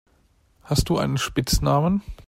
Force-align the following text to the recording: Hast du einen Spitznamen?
Hast 0.63 0.89
du 0.89 0.97
einen 0.97 1.19
Spitznamen? 1.19 2.01